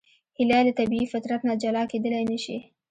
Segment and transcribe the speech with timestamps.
[0.37, 2.57] هیلۍ له طبیعي فطرت نه جلا کېدلی نشي